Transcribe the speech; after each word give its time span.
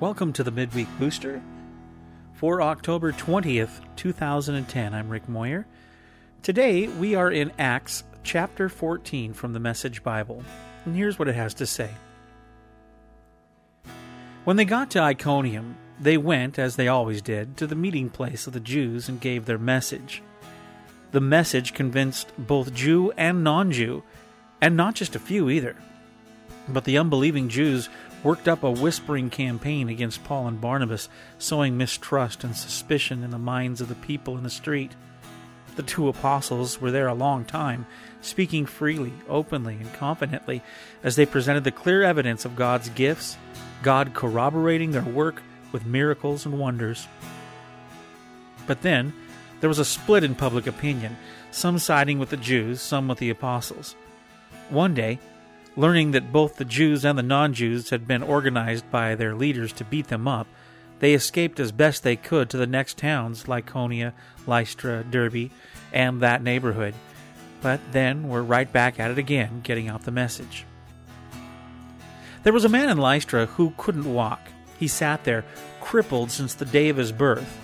Welcome 0.00 0.32
to 0.32 0.42
the 0.42 0.50
Midweek 0.50 0.88
Booster 0.98 1.42
for 2.32 2.62
October 2.62 3.12
20th, 3.12 3.82
2010. 3.96 4.94
I'm 4.94 5.10
Rick 5.10 5.28
Moyer. 5.28 5.66
Today 6.42 6.88
we 6.88 7.14
are 7.14 7.30
in 7.30 7.52
Acts 7.58 8.02
chapter 8.22 8.70
14 8.70 9.34
from 9.34 9.52
the 9.52 9.60
Message 9.60 10.02
Bible, 10.02 10.42
and 10.86 10.96
here's 10.96 11.18
what 11.18 11.28
it 11.28 11.34
has 11.34 11.52
to 11.52 11.66
say. 11.66 11.90
When 14.44 14.56
they 14.56 14.64
got 14.64 14.90
to 14.92 15.00
Iconium, 15.00 15.76
they 16.00 16.16
went, 16.16 16.58
as 16.58 16.76
they 16.76 16.88
always 16.88 17.20
did, 17.20 17.58
to 17.58 17.66
the 17.66 17.74
meeting 17.74 18.08
place 18.08 18.46
of 18.46 18.54
the 18.54 18.58
Jews 18.58 19.06
and 19.06 19.20
gave 19.20 19.44
their 19.44 19.58
message. 19.58 20.22
The 21.12 21.20
message 21.20 21.74
convinced 21.74 22.32
both 22.38 22.72
Jew 22.72 23.12
and 23.18 23.44
non 23.44 23.70
Jew, 23.70 24.02
and 24.62 24.78
not 24.78 24.94
just 24.94 25.14
a 25.14 25.20
few 25.20 25.50
either. 25.50 25.76
But 26.68 26.84
the 26.84 26.96
unbelieving 26.96 27.50
Jews 27.50 27.90
worked 28.22 28.48
up 28.48 28.62
a 28.62 28.70
whispering 28.70 29.30
campaign 29.30 29.88
against 29.88 30.24
Paul 30.24 30.46
and 30.46 30.60
Barnabas, 30.60 31.08
sowing 31.38 31.76
mistrust 31.76 32.44
and 32.44 32.56
suspicion 32.56 33.22
in 33.22 33.30
the 33.30 33.38
minds 33.38 33.80
of 33.80 33.88
the 33.88 33.94
people 33.94 34.36
in 34.36 34.42
the 34.42 34.50
street. 34.50 34.92
The 35.76 35.82
two 35.82 36.08
apostles 36.08 36.80
were 36.80 36.90
there 36.90 37.08
a 37.08 37.14
long 37.14 37.44
time, 37.44 37.86
speaking 38.20 38.66
freely, 38.66 39.12
openly, 39.28 39.76
and 39.76 39.92
confidently 39.94 40.62
as 41.02 41.16
they 41.16 41.26
presented 41.26 41.64
the 41.64 41.70
clear 41.70 42.02
evidence 42.02 42.44
of 42.44 42.56
God's 42.56 42.88
gifts, 42.90 43.36
God 43.82 44.12
corroborating 44.12 44.90
their 44.90 45.02
work 45.02 45.42
with 45.72 45.86
miracles 45.86 46.44
and 46.44 46.58
wonders. 46.58 47.06
But 48.66 48.82
then, 48.82 49.14
there 49.60 49.68
was 49.68 49.78
a 49.78 49.84
split 49.84 50.24
in 50.24 50.34
public 50.34 50.66
opinion, 50.66 51.16
some 51.50 51.78
siding 51.78 52.18
with 52.18 52.30
the 52.30 52.36
Jews, 52.36 52.80
some 52.80 53.08
with 53.08 53.18
the 53.18 53.30
apostles. 53.30 53.94
One 54.68 54.94
day, 54.94 55.18
learning 55.76 56.10
that 56.12 56.32
both 56.32 56.56
the 56.56 56.64
Jews 56.64 57.04
and 57.04 57.18
the 57.18 57.22
non 57.22 57.54
Jews 57.54 57.90
had 57.90 58.06
been 58.06 58.22
organized 58.22 58.90
by 58.90 59.14
their 59.14 59.34
leaders 59.34 59.72
to 59.74 59.84
beat 59.84 60.08
them 60.08 60.26
up, 60.26 60.46
they 61.00 61.14
escaped 61.14 61.58
as 61.58 61.72
best 61.72 62.02
they 62.02 62.16
could 62.16 62.50
to 62.50 62.56
the 62.56 62.66
next 62.66 62.98
towns, 62.98 63.44
Lycaonia, 63.44 64.12
Lystra, 64.46 65.02
Derbe, 65.02 65.50
and 65.92 66.20
that 66.20 66.42
neighborhood. 66.42 66.94
But 67.62 67.80
then 67.92 68.28
were 68.28 68.42
right 68.42 68.70
back 68.70 69.00
at 69.00 69.10
it 69.10 69.18
again, 69.18 69.60
getting 69.62 69.88
out 69.88 70.04
the 70.04 70.10
message. 70.10 70.64
There 72.42 72.52
was 72.52 72.64
a 72.64 72.70
man 72.70 72.88
in 72.88 72.98
Lystra 72.98 73.46
who 73.46 73.74
couldn't 73.76 74.12
walk. 74.12 74.40
He 74.78 74.88
sat 74.88 75.24
there, 75.24 75.44
crippled 75.80 76.30
since 76.30 76.54
the 76.54 76.64
day 76.64 76.88
of 76.88 76.96
his 76.96 77.12
birth. 77.12 77.58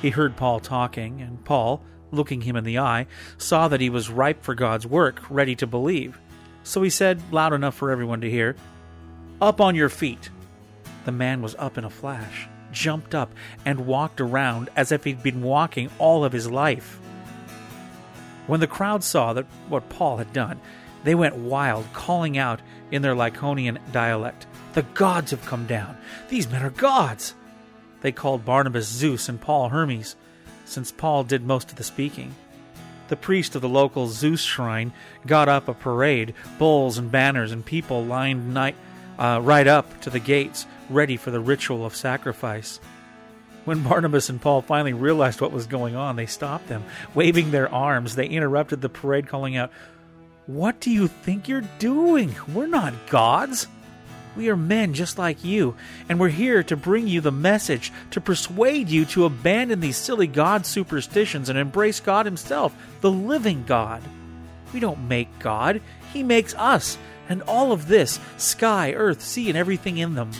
He 0.00 0.10
heard 0.10 0.36
Paul 0.36 0.60
talking, 0.60 1.20
and 1.20 1.44
Paul, 1.44 1.82
looking 2.10 2.42
him 2.42 2.56
in 2.56 2.64
the 2.64 2.78
eye, 2.78 3.06
saw 3.36 3.68
that 3.68 3.80
he 3.80 3.90
was 3.90 4.08
ripe 4.10 4.42
for 4.42 4.54
God's 4.54 4.86
work, 4.86 5.22
ready 5.28 5.54
to 5.56 5.66
believe. 5.66 6.18
So 6.64 6.82
he 6.82 6.90
said, 6.90 7.20
loud 7.30 7.52
enough 7.52 7.74
for 7.74 7.90
everyone 7.90 8.22
to 8.22 8.30
hear, 8.30 8.56
Up 9.40 9.60
on 9.60 9.74
your 9.74 9.90
feet. 9.90 10.30
The 11.04 11.12
man 11.12 11.42
was 11.42 11.54
up 11.58 11.76
in 11.76 11.84
a 11.84 11.90
flash, 11.90 12.48
jumped 12.72 13.14
up, 13.14 13.30
and 13.66 13.86
walked 13.86 14.20
around 14.20 14.70
as 14.74 14.90
if 14.90 15.04
he'd 15.04 15.22
been 15.22 15.42
walking 15.42 15.90
all 15.98 16.24
of 16.24 16.32
his 16.32 16.50
life. 16.50 16.98
When 18.46 18.60
the 18.60 18.66
crowd 18.66 19.04
saw 19.04 19.34
that 19.34 19.46
what 19.68 19.90
Paul 19.90 20.16
had 20.16 20.32
done, 20.32 20.58
they 21.04 21.14
went 21.14 21.36
wild, 21.36 21.84
calling 21.92 22.38
out 22.38 22.60
in 22.90 23.02
their 23.02 23.14
Lycaonian 23.14 23.78
dialect, 23.92 24.46
The 24.72 24.82
gods 24.82 25.30
have 25.32 25.44
come 25.44 25.66
down! 25.66 25.98
These 26.30 26.50
men 26.50 26.62
are 26.62 26.70
gods! 26.70 27.34
They 28.00 28.12
called 28.12 28.46
Barnabas 28.46 28.88
Zeus 28.88 29.28
and 29.28 29.38
Paul 29.38 29.68
Hermes, 29.68 30.16
since 30.64 30.90
Paul 30.90 31.24
did 31.24 31.44
most 31.44 31.70
of 31.70 31.76
the 31.76 31.84
speaking 31.84 32.34
the 33.08 33.16
priest 33.16 33.54
of 33.54 33.62
the 33.62 33.68
local 33.68 34.06
Zeus 34.06 34.40
shrine 34.40 34.92
got 35.26 35.48
up 35.48 35.68
a 35.68 35.74
parade, 35.74 36.34
bulls 36.58 36.98
and 36.98 37.10
banners 37.10 37.52
and 37.52 37.64
people 37.64 38.04
lined 38.04 38.54
night, 38.54 38.76
uh, 39.18 39.40
right 39.42 39.66
up 39.66 40.00
to 40.02 40.10
the 40.10 40.20
gates, 40.20 40.66
ready 40.90 41.16
for 41.16 41.30
the 41.30 41.40
ritual 41.40 41.84
of 41.84 41.96
sacrifice. 41.96 42.80
When 43.64 43.82
Barnabas 43.88 44.28
and 44.28 44.40
Paul 44.40 44.62
finally 44.62 44.92
realized 44.92 45.40
what 45.40 45.52
was 45.52 45.66
going 45.66 45.96
on, 45.96 46.16
they 46.16 46.26
stopped 46.26 46.68
them. 46.68 46.84
Waving 47.14 47.50
their 47.50 47.72
arms, 47.72 48.14
they 48.14 48.26
interrupted 48.26 48.80
the 48.80 48.88
parade, 48.88 49.28
calling 49.28 49.56
out, 49.56 49.70
What 50.46 50.80
do 50.80 50.90
you 50.90 51.08
think 51.08 51.48
you're 51.48 51.68
doing? 51.78 52.34
We're 52.52 52.66
not 52.66 52.94
gods. 53.08 53.66
We 54.36 54.48
are 54.48 54.56
men 54.56 54.94
just 54.94 55.16
like 55.16 55.44
you, 55.44 55.76
and 56.08 56.18
we're 56.18 56.28
here 56.28 56.62
to 56.64 56.76
bring 56.76 57.06
you 57.06 57.20
the 57.20 57.30
message, 57.30 57.92
to 58.10 58.20
persuade 58.20 58.88
you 58.88 59.04
to 59.06 59.26
abandon 59.26 59.80
these 59.80 59.96
silly 59.96 60.26
God 60.26 60.66
superstitions 60.66 61.48
and 61.48 61.58
embrace 61.58 62.00
God 62.00 62.26
Himself, 62.26 62.74
the 63.00 63.10
living 63.10 63.64
God. 63.64 64.02
We 64.72 64.80
don't 64.80 65.08
make 65.08 65.38
God, 65.38 65.80
He 66.12 66.24
makes 66.24 66.54
us, 66.54 66.98
and 67.28 67.42
all 67.42 67.70
of 67.70 67.86
this 67.86 68.18
sky, 68.36 68.92
earth, 68.92 69.22
sea, 69.22 69.48
and 69.48 69.56
everything 69.56 69.98
in 69.98 70.14
them. 70.14 70.32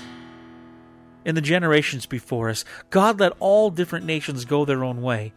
In 1.25 1.37
the 1.37 1.41
generations 1.41 2.05
before 2.05 2.51
us, 2.51 2.65
God 2.91 3.21
let 3.21 3.33
all 3.39 3.71
different 3.71 4.07
nations 4.07 4.45
go 4.45 4.65
their 4.65 4.85
own 4.85 5.03
way. 5.03 5.33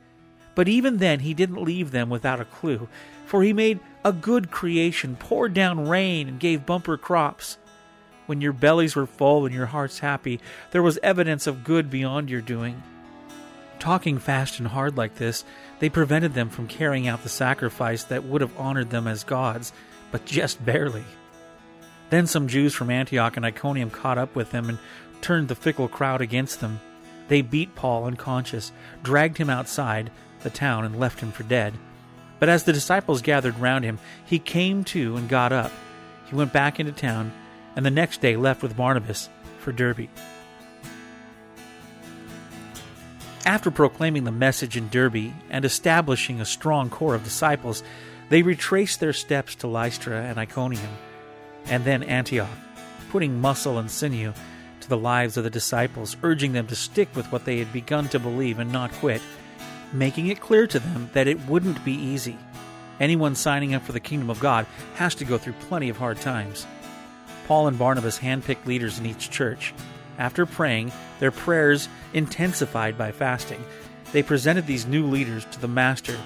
But 0.56 0.68
even 0.68 0.98
then, 0.98 1.20
He 1.20 1.36
didn't 1.36 1.64
leave 1.64 1.92
them 1.92 2.10
without 2.10 2.42
a 2.42 2.46
clue, 2.46 2.90
for 3.28 3.44
He 3.44 3.54
made 3.54 3.80
a 4.04 4.12
good 4.12 4.50
creation, 4.50 5.16
poured 5.16 5.54
down 5.54 5.88
rain, 5.88 6.28
and 6.28 6.40
gave 6.40 6.66
bumper 6.66 6.98
crops 6.98 7.60
when 8.28 8.42
your 8.42 8.54
bellies 8.54 8.96
were 8.96 9.08
full 9.08 9.46
and 9.46 9.56
your 9.56 9.66
hearts 9.66 10.00
happy, 10.00 10.40
there 10.72 10.84
was 10.84 11.00
evidence 11.02 11.48
of 11.48 11.64
good 11.64 11.90
beyond 11.90 12.30
your 12.30 12.42
doing. 12.42 12.84
Talking 13.80 14.20
fast 14.20 14.60
and 14.60 14.68
hard 14.68 14.98
like 14.98 15.16
this, 15.16 15.44
they 15.80 15.90
prevented 15.90 16.34
them 16.34 16.50
from 16.50 16.68
carrying 16.68 17.08
out 17.08 17.24
the 17.24 17.30
sacrifice 17.30 18.04
that 18.06 18.24
would 18.24 18.42
have 18.42 18.58
honored 18.60 18.90
them 18.90 19.08
as 19.08 19.24
gods, 19.24 19.72
but 20.12 20.26
just 20.26 20.64
barely. 20.64 21.06
Then 22.10 22.28
some 22.28 22.48
Jews 22.48 22.74
from 22.74 22.90
Antioch 22.90 23.38
and 23.38 23.46
Iconium 23.46 23.90
caught 23.90 24.18
up 24.18 24.36
with 24.36 24.52
them 24.52 24.70
and 24.70 24.80
turned 25.22 25.48
the 25.48 25.56
fickle 25.56 25.88
crowd 25.88 26.22
against 26.22 26.62
them. 26.62 26.80
They 27.28 27.42
beat 27.42 27.76
Paul 27.76 28.06
unconscious, 28.06 28.72
dragged 29.04 29.38
him 29.38 29.50
outside 29.50 30.12
the 30.42 30.50
town, 30.50 30.86
and 30.86 31.00
left 31.00 31.20
him 31.20 31.32
for 31.32 31.44
dead. 31.44 31.74
But 32.40 32.50
as 32.50 32.64
the 32.64 32.74
disciples 32.74 33.22
gathered 33.22 33.58
round 33.60 33.84
him, 33.84 34.00
he 34.26 34.40
came 34.40 34.84
to 34.86 35.18
and 35.18 35.28
got 35.28 35.52
up. 35.52 35.72
He 36.26 36.36
went 36.36 36.54
back 36.54 36.80
into 36.80 36.92
town 36.92 37.32
and 37.78 37.86
the 37.86 37.92
next 37.92 38.22
day 38.22 38.36
left 38.36 38.64
with 38.64 38.76
Barnabas 38.76 39.30
for 39.60 39.72
Derbe. 39.72 40.10
After 43.46 43.70
proclaiming 43.70 44.24
the 44.24 44.32
message 44.32 44.76
in 44.76 44.90
Derbe 44.90 45.32
and 45.52 45.64
establishing 45.64 46.42
a 46.42 46.46
strong 46.46 46.90
core 46.90 47.14
of 47.14 47.24
disciples, 47.24 47.84
they 48.30 48.42
retraced 48.42 49.00
their 49.00 49.14
steps 49.14 49.54
to 49.56 49.68
Lystra 49.68 50.24
and 50.24 50.40
Iconium, 50.40 50.90
and 51.68 51.86
then 51.86 52.02
Antioch, 52.02 52.50
putting 53.12 53.40
muscle 53.40 53.78
and 53.78 53.92
sinew 53.92 54.34
to 54.82 54.90
the 54.90 54.98
lives 54.98 55.38
of 55.38 55.44
the 55.44 55.50
disciples, 55.50 56.18
urging 56.24 56.54
them 56.54 56.66
to 56.68 56.76
stick 56.76 57.16
with 57.16 57.32
what 57.32 57.46
they 57.46 57.60
had 57.60 57.72
begun 57.72 58.10
to 58.10 58.20
believe 58.20 58.58
and 58.58 58.72
not 58.72 58.92
quit, 58.94 59.22
making 59.94 60.28
it 60.28 60.42
clear 60.42 60.66
to 60.66 60.80
them 60.80 61.12
that 61.14 61.28
it 61.28 61.40
wouldn't 61.48 61.86
be 61.86 61.94
easy. 61.94 62.38
Anyone 63.00 63.36
signing 63.36 63.76
up 63.76 63.84
for 63.84 63.92
the 63.92 64.00
kingdom 64.00 64.32
of 64.32 64.40
God 64.40 64.66
has 64.96 65.14
to 65.16 65.26
go 65.26 65.38
through 65.38 65.54
plenty 65.54 65.90
of 65.90 65.98
hard 65.98 66.20
times. 66.20 66.66
Paul 67.48 67.68
and 67.68 67.80
Barnabas 67.80 68.20
handpicked 68.20 68.66
leaders 68.66 69.00
in 69.00 69.06
each 69.06 69.30
church. 69.32 69.74
After 70.18 70.46
praying, 70.46 70.92
their 71.20 71.32
prayers 71.32 71.88
intensified 72.14 72.98
by 72.98 73.12
fasting, 73.12 73.64
they 74.12 74.22
presented 74.22 74.68
these 74.68 74.86
new 74.86 75.08
leaders 75.08 75.46
to 75.52 75.62
the 75.62 75.68
Master 75.68 76.18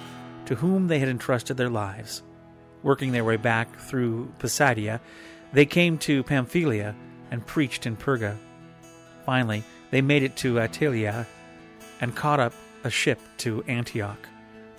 to 0.46 0.56
whom 0.56 0.88
they 0.88 1.00
had 1.00 1.10
entrusted 1.10 1.58
their 1.58 1.70
lives. 1.70 2.24
Working 2.84 3.12
their 3.12 3.24
way 3.24 3.38
back 3.38 3.78
through 3.78 4.34
Pisidia, 4.40 5.00
they 5.54 5.66
came 5.66 5.98
to 6.00 6.24
Pamphylia 6.24 6.96
and 7.30 7.46
preached 7.46 7.86
in 7.86 7.96
Perga. 7.96 8.38
Finally, 9.26 9.64
they 9.92 10.02
made 10.02 10.24
it 10.24 10.36
to 10.38 10.56
Attalia 10.56 11.28
and 12.00 12.16
caught 12.16 12.40
up 12.40 12.54
a 12.84 12.90
ship 12.90 13.20
to 13.38 13.64
Antioch, 13.68 14.28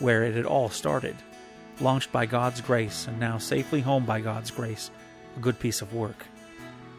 where 0.00 0.24
it 0.24 0.34
had 0.34 0.46
all 0.46 0.68
started. 0.68 1.14
Launched 1.80 2.10
by 2.10 2.26
God's 2.26 2.60
grace 2.60 3.06
and 3.06 3.20
now 3.20 3.38
safely 3.38 3.80
home 3.80 4.04
by 4.04 4.20
God's 4.20 4.50
grace, 4.50 4.90
a 5.36 5.40
good 5.40 5.58
piece 5.58 5.82
of 5.82 5.94
work. 5.94 6.26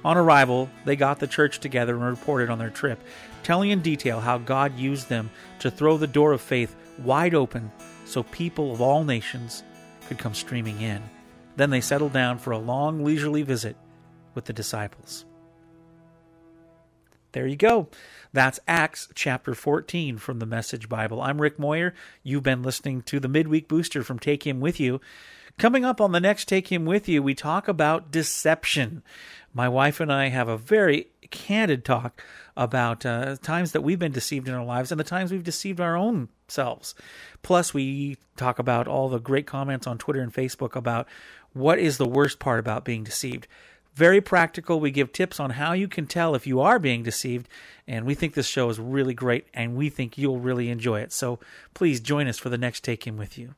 On 0.06 0.18
arrival, 0.18 0.70
they 0.86 0.96
got 0.96 1.20
the 1.20 1.28
church 1.28 1.60
together 1.60 1.96
and 1.96 2.04
reported 2.04 2.50
on 2.50 2.60
their 2.60 2.70
trip, 2.70 3.00
telling 3.42 3.70
in 3.70 3.82
detail 3.82 4.20
how 4.20 4.38
God 4.38 4.78
used 4.78 5.10
them 5.10 5.30
to 5.60 5.72
throw 5.72 5.98
the 5.98 6.08
door 6.08 6.34
of 6.34 6.42
faith 6.42 6.76
wide 7.00 7.34
open 7.34 7.72
so 8.06 8.24
people 8.24 8.74
of 8.74 8.82
all 8.82 9.04
nations 9.04 9.64
could 10.08 10.18
come 10.18 10.34
streaming 10.34 10.82
in. 10.82 11.02
Then 11.56 11.70
they 11.70 11.82
settled 11.82 12.14
down 12.14 12.38
for 12.38 12.52
a 12.52 12.58
long, 12.58 13.04
leisurely 13.04 13.44
visit 13.44 13.78
with 14.34 14.46
the 14.46 14.54
disciples. 14.54 15.26
There 17.32 17.48
you 17.48 17.56
go. 17.56 17.90
That's 18.32 18.60
Acts 18.68 19.10
chapter 19.16 19.56
14 19.56 20.18
from 20.18 20.40
the 20.40 20.46
Message 20.46 20.90
Bible. 20.90 21.22
I'm 21.22 21.42
Rick 21.42 21.58
Moyer. 21.58 21.94
You've 22.22 22.44
been 22.44 22.62
listening 22.62 23.02
to 23.04 23.20
the 23.20 23.28
Midweek 23.28 23.68
Booster 23.68 24.04
from 24.04 24.20
Take 24.20 24.46
Him 24.46 24.60
With 24.60 24.80
You. 24.80 25.02
Coming 25.58 25.86
up 25.86 26.02
on 26.02 26.12
the 26.12 26.20
next 26.20 26.48
Take 26.48 26.72
Him 26.72 26.84
With 26.84 27.08
You, 27.08 27.22
we 27.24 27.36
talk 27.36 27.68
about 27.68 28.12
deception. 28.12 29.04
My 29.54 29.70
wife 29.70 30.00
and 30.00 30.12
I 30.12 30.30
have 30.30 30.48
a 30.48 30.58
very 30.58 31.08
candid 31.30 31.86
talk 31.86 32.24
about 32.58 33.06
uh, 33.06 33.38
times 33.42 33.72
that 33.72 33.82
we've 33.82 34.00
been 34.00 34.12
deceived 34.12 34.48
in 34.48 34.54
our 34.54 34.66
lives 34.66 34.92
and 34.92 35.00
the 35.00 35.06
times 35.06 35.32
we've 35.32 35.44
deceived 35.44 35.80
our 35.80 35.96
own 35.96 36.30
selves. 36.48 36.96
Plus, 37.44 37.74
we 37.74 38.18
talk 38.36 38.60
about 38.60 38.88
all 38.88 39.10
the 39.10 39.20
great 39.20 39.48
comments 39.48 39.88
on 39.88 39.98
Twitter 39.98 40.22
and 40.22 40.34
Facebook 40.34 40.76
about 40.76 41.08
what 41.54 41.80
is 41.80 41.98
the 41.98 42.08
worst 42.08 42.40
part 42.40 42.60
about 42.60 42.84
being 42.84 43.04
deceived. 43.04 43.48
Very 43.94 44.22
practical. 44.22 44.80
We 44.80 44.92
give 44.92 45.14
tips 45.14 45.40
on 45.40 45.52
how 45.52 45.74
you 45.74 45.88
can 45.88 46.08
tell 46.08 46.34
if 46.34 46.48
you 46.48 46.62
are 46.62 46.80
being 46.80 47.04
deceived, 47.04 47.48
and 47.88 48.06
we 48.06 48.16
think 48.16 48.34
this 48.34 48.48
show 48.48 48.70
is 48.70 48.80
really 48.80 49.14
great, 49.14 49.46
and 49.54 49.76
we 49.76 49.90
think 49.90 50.18
you'll 50.18 50.40
really 50.40 50.70
enjoy 50.70 51.02
it. 51.02 51.14
So 51.14 51.40
please 51.76 52.00
join 52.00 52.28
us 52.28 52.40
for 52.40 52.50
the 52.50 52.58
next 52.58 52.84
Take 52.84 53.06
Him 53.06 53.18
With 53.18 53.38
You. 53.38 53.54